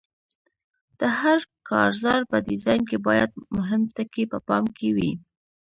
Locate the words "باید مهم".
3.07-3.81